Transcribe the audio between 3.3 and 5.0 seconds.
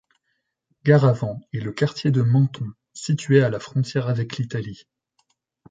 à la frontière avec l'Italie.